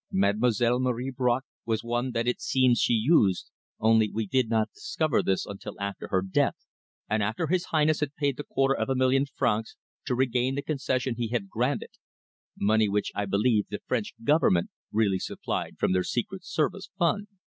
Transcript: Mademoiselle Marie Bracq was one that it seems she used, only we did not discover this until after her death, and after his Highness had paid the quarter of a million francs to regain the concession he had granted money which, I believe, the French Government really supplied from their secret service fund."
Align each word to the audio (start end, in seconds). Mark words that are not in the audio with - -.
Mademoiselle 0.11 0.79
Marie 0.79 1.11
Bracq 1.11 1.41
was 1.63 1.83
one 1.83 2.09
that 2.09 2.27
it 2.27 2.41
seems 2.41 2.79
she 2.79 2.93
used, 2.93 3.51
only 3.79 4.09
we 4.11 4.25
did 4.25 4.49
not 4.49 4.71
discover 4.73 5.21
this 5.21 5.45
until 5.45 5.79
after 5.79 6.07
her 6.07 6.23
death, 6.23 6.55
and 7.07 7.21
after 7.21 7.45
his 7.45 7.65
Highness 7.65 7.99
had 7.99 8.15
paid 8.15 8.35
the 8.35 8.43
quarter 8.43 8.73
of 8.75 8.89
a 8.89 8.95
million 8.95 9.27
francs 9.27 9.75
to 10.07 10.15
regain 10.15 10.55
the 10.55 10.63
concession 10.63 11.13
he 11.19 11.27
had 11.27 11.49
granted 11.49 11.91
money 12.57 12.89
which, 12.89 13.11
I 13.13 13.27
believe, 13.27 13.67
the 13.67 13.77
French 13.85 14.15
Government 14.23 14.71
really 14.91 15.19
supplied 15.19 15.77
from 15.77 15.93
their 15.93 16.03
secret 16.03 16.43
service 16.45 16.89
fund." 16.97 17.27